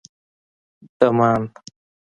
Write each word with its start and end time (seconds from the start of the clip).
_ډمان 0.99 1.41